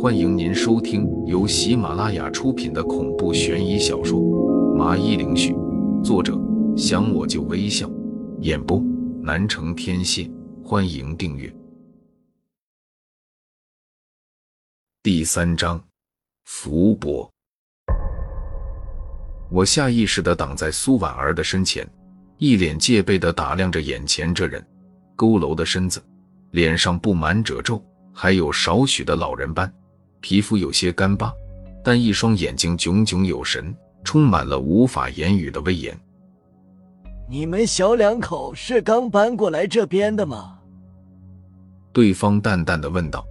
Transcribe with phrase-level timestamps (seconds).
[0.00, 4.18] 欢迎您收听由喜马拉雅出品的恐怖悬疑小说
[4.74, 5.52] 《麻衣灵絮》，
[6.02, 6.36] 作者
[6.76, 7.88] 想我就微笑，
[8.40, 8.82] 演播
[9.22, 10.28] 南城天蝎。
[10.64, 11.54] 欢迎订阅。
[15.04, 15.80] 第三章，
[16.44, 17.30] 福伯。
[19.50, 21.88] 我下意识的挡在苏婉儿的身前，
[22.38, 24.60] 一脸戒备的打量着眼前这人，
[25.16, 26.02] 佝偻的身子，
[26.50, 27.80] 脸上布满褶皱，
[28.12, 29.72] 还有少许的老人斑，
[30.20, 31.32] 皮肤有些干巴，
[31.82, 35.98] 但一双眼睛炯炯有神，充满了无法言语的威严。
[37.28, 40.58] 你们小两口是刚搬过来这边的吗？
[41.92, 43.24] 对方淡淡的问道。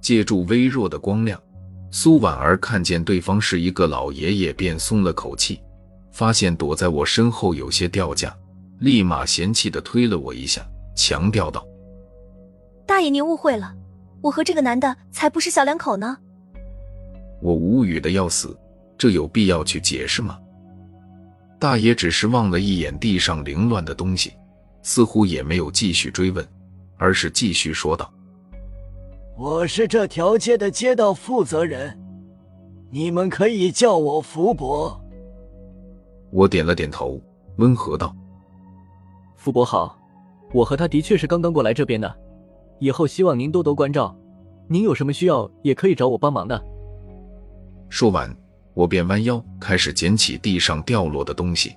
[0.00, 1.40] 借助微弱的光亮，
[1.90, 5.60] 苏婉儿看见对方是一个老爷爷，便松了口气。
[6.12, 8.34] 发现躲在我身后有些掉价，
[8.78, 10.64] 立马嫌弃的推了我一下，
[10.94, 11.66] 强调道
[12.86, 13.74] ：“大爷，您误会了，
[14.20, 16.16] 我和这个男的才不是小两口呢。”
[17.42, 18.56] 我无语的要死，
[18.96, 20.38] 这有必要去解释吗？
[21.58, 24.32] 大爷只是望了一眼地上凌乱的东西，
[24.82, 26.46] 似乎也没有继续追问，
[26.96, 28.10] 而是继续说道。
[29.36, 31.98] 我是这条街的街道负责人，
[32.90, 34.98] 你们可以叫我福伯。
[36.30, 37.20] 我点了点头，
[37.56, 38.14] 温和道
[39.36, 39.98] ：“福伯好，
[40.52, 42.16] 我和他的确是刚刚过来这边的，
[42.78, 44.16] 以后希望您多多关照。
[44.68, 46.60] 您有什么需要也可以找我帮忙的。”
[47.88, 48.34] 说完，
[48.74, 51.74] 我便弯腰开始捡起地上掉落的东西。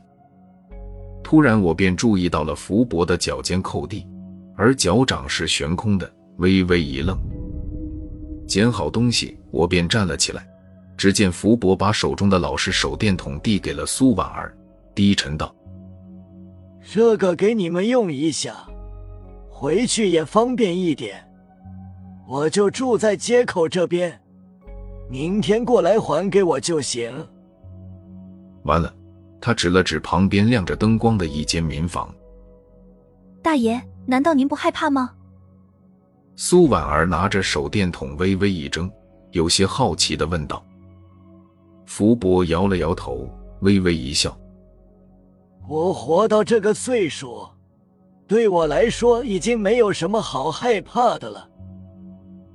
[1.24, 4.08] 突然，我便注意到了福伯的脚尖扣地，
[4.56, 7.18] 而脚掌是悬空的，微微一愣。
[8.48, 10.44] 捡好东西，我便站了起来。
[10.98, 14.54] 只见福伯把手中的老式手电筒递给了苏婉儿，
[14.94, 15.56] 低沉道
[16.84, 18.68] ：“这个给你们用一下，
[19.60, 21.22] 回去也方便一点。
[22.26, 24.18] 我就住在街口这边，
[25.10, 27.12] 明天过来还给我就行。”
[28.64, 28.94] 完了，
[29.42, 32.10] 他指了指旁边亮着灯光的一间民房。
[33.42, 35.12] 大爷，难道您不害怕吗？
[36.38, 38.90] 苏婉儿拿着手电筒，微微一怔，
[39.32, 40.66] 有些好奇的问道。
[41.86, 43.30] 福伯摇了摇头，
[43.60, 44.40] 微微一笑
[45.68, 47.46] ：“我活到这个岁数，
[48.30, 51.50] 对我来说已经没有什么好害怕的了，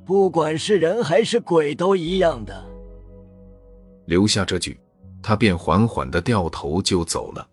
[0.06, 2.64] 不管是人还是鬼都一样的。”
[4.06, 4.78] 留下这句，
[5.20, 7.44] 他便缓缓的掉头就走了。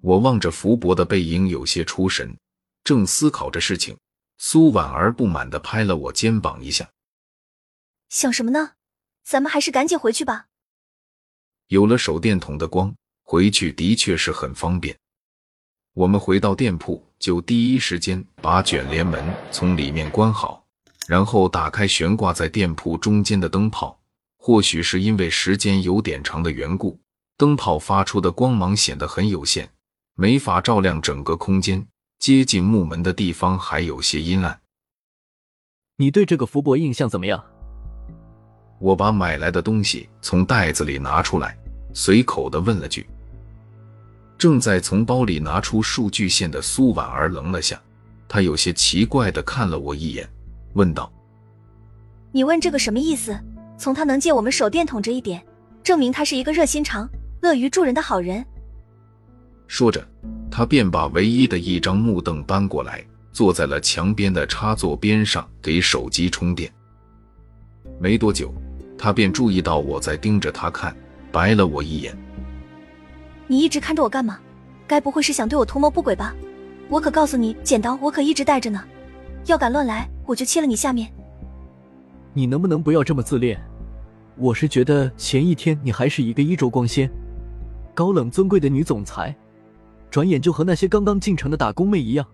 [0.00, 2.36] 我望着福伯的背影，有些出神，
[2.82, 3.96] 正思考着事情。
[4.38, 6.88] 苏婉儿不满的拍了我肩膀一下，
[8.08, 8.72] 想什么呢？
[9.24, 10.46] 咱们还是赶紧回去吧。
[11.68, 12.92] 有了手电筒的光，
[13.22, 14.96] 回去的确是很方便。
[15.98, 19.20] 我们回到店铺，就第一时间把卷帘门
[19.50, 20.64] 从里面关好，
[21.08, 23.98] 然后打开悬挂在店铺中间的灯泡。
[24.36, 26.96] 或许是因为时间有点长的缘故，
[27.36, 29.68] 灯泡发出的光芒显得很有限，
[30.14, 31.84] 没法照亮整个空间。
[32.20, 34.60] 接近木门的地方还有些阴暗。
[35.96, 37.44] 你对这个福伯印象怎么样？
[38.78, 41.58] 我把买来的东西从袋子里拿出来，
[41.92, 43.04] 随口的问了句。
[44.38, 47.78] 正在从包里拿出数据线的苏婉儿愣了下，
[48.28, 50.28] 她有些奇怪的看了我一眼，
[50.74, 51.12] 问道
[52.32, 53.38] ：“你问这个什么意思？
[53.76, 55.44] 从他能借我们手电筒这一点，
[55.82, 57.08] 证明他是一个热心肠、
[57.42, 58.44] 乐于助人的好人。”
[59.66, 60.06] 说着。
[60.50, 66.72] 他便把唯一的一张木凳搬过来，坐在了墙边的插座边上，给手机充电。
[68.00, 68.52] 没多久，
[68.96, 70.96] 他便注意到我在盯着他看，
[71.30, 72.16] 白了我一眼
[73.48, 74.38] ：“你一直看着我干嘛？
[74.86, 76.34] 该不会是想对我图谋不轨吧？
[76.88, 78.82] 我可告诉你，剪刀我可一直带着呢，
[79.46, 81.10] 要敢乱来，我就切了你下面。”
[82.32, 83.60] 你能不能不要这么自恋？
[84.36, 87.10] 我是觉得前一天你还是一个衣着光鲜、
[87.94, 89.34] 高冷尊贵的女总裁。
[90.10, 92.26] 转眼就和那些刚刚进城的打工妹一样，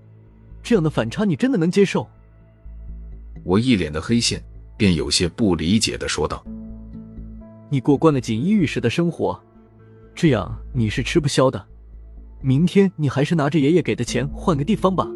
[0.62, 2.06] 这样的反差你真的能接受？
[3.42, 4.42] 我一脸的黑线，
[4.76, 6.44] 便有些不理解的说道
[7.70, 9.40] ：“你过惯了锦衣玉食的生活，
[10.14, 11.66] 这样你是吃不消的。
[12.40, 15.08] 明天你还是拿着爷爷给的钱换个地方吧。”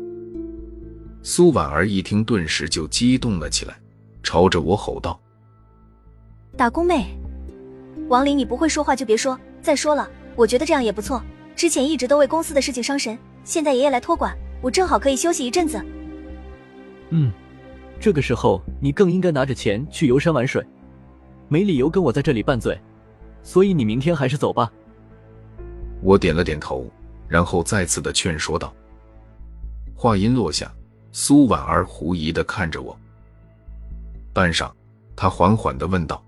[1.22, 3.76] 苏婉儿一听，顿时就激动了起来，
[4.22, 5.20] 朝着我吼道
[6.56, 7.06] ：“打工妹，
[8.08, 9.38] 王林，你不会说话就别说。
[9.60, 11.22] 再说了，我觉得这样也不错。”
[11.54, 15.84] 之前一直都为公司的事情伤神，现在爷爷来托管，我正好可以休息一阵子。
[17.10, 17.32] 嗯，
[17.98, 20.64] 这个时候你更应该拿着钱去游山玩水，
[21.48, 22.78] 没理由跟我在这里拌嘴。
[23.42, 24.70] 所以你明天还是走吧。
[26.02, 26.86] 我点了点头，
[27.26, 28.72] 然后再次的劝说道。
[29.94, 30.72] 话音落下，
[31.10, 32.96] 苏婉儿狐疑的看着我，
[34.32, 34.70] 半晌，
[35.16, 36.24] 她缓缓的问道：“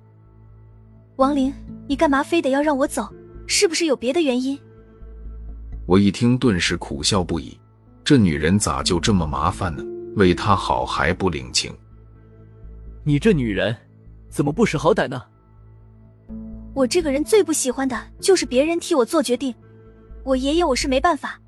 [1.17, 1.55] 王林，
[1.87, 3.09] 你干嘛非得要让我走？
[3.47, 4.59] 是不是有别的原因？”
[5.87, 7.59] 我一听，顿时苦笑不已。
[8.03, 9.85] 这女人咋就这么麻烦呢？
[10.17, 11.73] 为她好还不领情？
[13.05, 13.77] 你这女人，
[14.29, 15.23] 怎么不识好歹呢？
[16.73, 19.55] 我这个人最不喜欢的就是别人替我做决定。
[20.23, 21.41] 我爷爷我是没办法，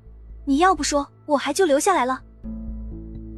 [0.45, 2.21] 你要不说，我还就留下来了。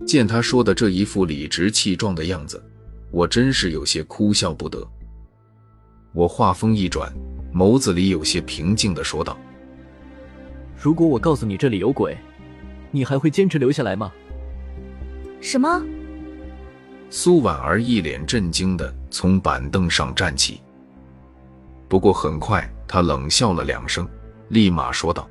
[0.06, 2.64] 见他说的这一副理直气壮的样子，
[3.12, 4.88] 我真是有些哭笑不得。
[6.14, 7.12] 我话锋一转，
[7.54, 9.38] 眸子里有些平静的说道
[10.82, 12.18] ：“如果我告诉你这里有鬼，
[12.92, 14.12] 你还会坚持留下来吗？”
[15.42, 15.84] 什么？
[17.10, 20.62] 苏婉儿一脸震惊的从板凳上站起，
[21.88, 24.08] 不过很快他冷笑了两声，
[24.50, 25.28] 立马说道：“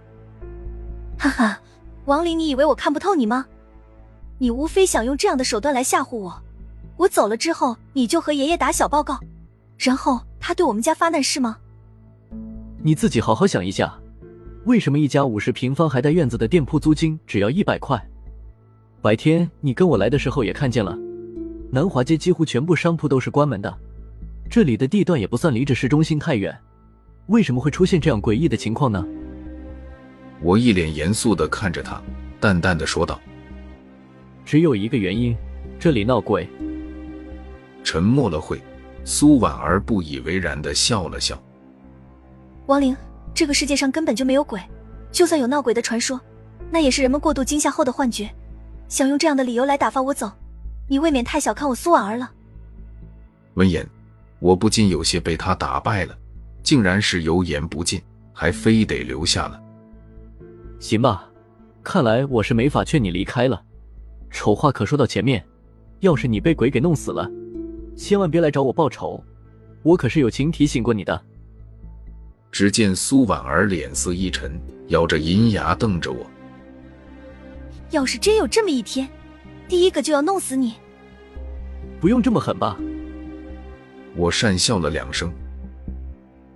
[1.18, 1.58] 哈哈，
[2.04, 3.46] 王林，你以为我看不透你吗？
[4.38, 6.42] 你无非想用这样的手段来吓唬我。
[6.96, 9.18] 我走了之后，你就和爷爷打小报告，
[9.78, 11.58] 然后他对我们家发难是吗？
[12.82, 13.98] 你自己好好想一下，
[14.64, 18.00] 为什么一家五十平方还带院子的店铺租金只要一百块？
[19.00, 20.96] 白天你跟我来的时候也看见了。”
[21.70, 23.76] 南华街几乎全部商铺都是关门的，
[24.48, 26.56] 这里的地段也不算离着市中心太远，
[27.26, 29.04] 为什么会出现这样诡异的情况呢？
[30.40, 32.00] 我一脸严肃的看着他，
[32.38, 33.20] 淡淡的说道
[34.44, 35.34] ：“只有一个原因，
[35.78, 36.48] 这里闹鬼。”
[37.82, 38.60] 沉默了会，
[39.04, 41.40] 苏婉儿不以为然的笑了笑
[42.66, 42.96] ：“王玲，
[43.34, 44.60] 这个世界上根本就没有鬼，
[45.10, 46.20] 就算有闹鬼的传说，
[46.70, 48.30] 那也是人们过度惊吓后的幻觉，
[48.88, 50.30] 想用这样的理由来打发我走。”
[50.86, 52.30] 你未免太小看我苏婉儿了。
[53.54, 53.88] 闻言，
[54.44, 56.14] 我不禁有些被他打败了，
[56.62, 57.98] 竟然是油盐不进，
[58.30, 59.58] 还非得留下了。
[60.78, 61.26] 行吧，
[61.82, 63.64] 看来我是没法劝你离开了。
[64.30, 65.42] 丑话可说到前面，
[66.00, 67.26] 要是你被鬼给弄死了，
[67.96, 69.18] 千万别来找我报仇，
[69.82, 71.18] 我可是友情提醒过你的。
[72.52, 76.18] 只见苏婉儿脸色一沉，咬着银牙瞪着我。
[77.92, 79.08] 要是真有这么一天。
[79.66, 80.74] 第一个就要弄死你！
[81.98, 82.76] 不用这么狠吧？
[84.16, 85.32] 我讪笑了两声，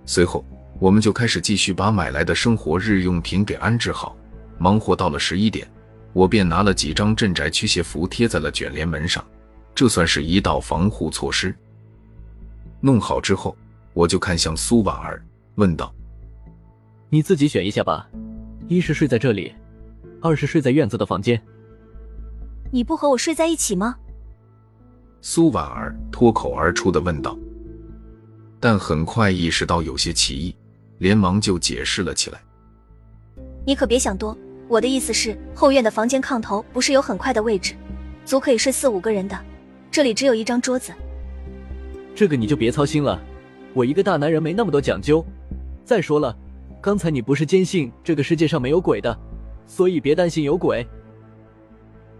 [0.05, 0.45] 随后
[0.79, 4.15] 我们就开始继续把买来的生活日用品给安置好。
[4.57, 5.65] 忙活到了十一点，
[6.11, 9.23] 我便拿了几张镇宅驱邪符贴在了卷帘门上，
[9.73, 11.55] 这算是一道防护措施。
[12.81, 13.55] 弄好之后，
[13.93, 15.23] 我就看向苏婉儿，
[15.55, 15.93] 问道
[17.09, 18.09] ：“你自己选一下吧，
[18.67, 19.53] 一是睡在这里，
[20.21, 21.41] 二是睡在院子的房间。”
[22.71, 23.95] 你不和我睡在一起吗？
[25.21, 27.37] 苏婉儿脱口而出的问道，
[28.59, 30.55] 但很快意识到有些奇异，
[30.97, 32.41] 连忙就解释了起来。
[33.65, 37.73] 你可别想多，我的意思是，后院的房间炕头不是有很快的位置，
[38.25, 39.39] 足可以睡四五个人的，
[39.89, 40.91] 这里只有一张桌子。
[42.15, 43.21] 这个你就别操心了，
[43.73, 45.25] 我一个大男人没那么多讲究。
[45.85, 46.35] 再说了，
[46.81, 49.17] 刚才你不是坚信这个世界上没有鬼的，
[49.65, 50.85] 所以别担心有鬼。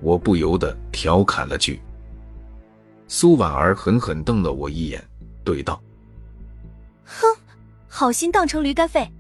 [0.01, 1.81] 我不由得调侃了句，
[3.09, 5.03] 苏婉儿狠狠瞪了我一眼，
[5.43, 5.81] 对道
[7.09, 7.35] ：“哼，
[7.87, 9.11] 好心当成驴肝肺。”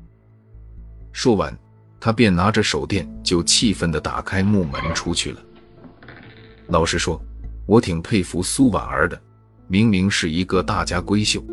[1.11, 1.57] 说完，
[1.99, 5.41] 他便拿着手电就气愤的打开木门出去了。
[6.67, 7.19] 老实说，
[7.65, 9.19] 我挺佩服苏婉儿的，
[9.67, 11.43] 明明是一个大家闺秀，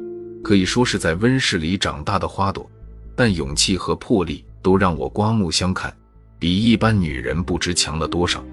[0.45, 2.71] 可以说是在温室里长大的花朵，
[3.17, 5.93] 但勇气和魄力都让我刮目相看，
[6.39, 8.45] 比一般女人不知强了多少。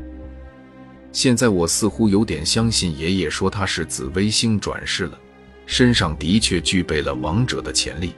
[1.12, 5.20] 现在我似乎有点相信爷爷说他是紫微星转世了，
[5.66, 8.14] 身上的确具备了王者的潜力。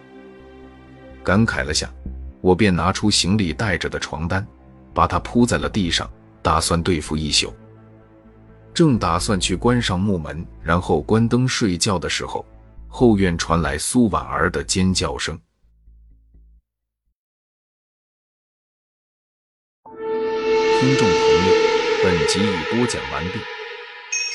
[1.23, 1.91] 感慨了下，
[2.41, 4.45] 我便拿出行李带着的床单，
[4.93, 6.11] 把它铺在了地上，
[6.41, 7.53] 打算对付一宿。
[8.73, 12.45] 正打算去关上木门，然后关灯睡觉的时候，
[12.87, 15.39] 后院传来苏婉儿的尖叫声。
[20.79, 21.65] 听众朋友。
[22.03, 23.39] 本集已播讲完毕，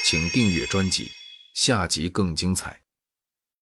[0.04, 1.08] 请订阅专辑，
[1.54, 2.79] 下集更精彩。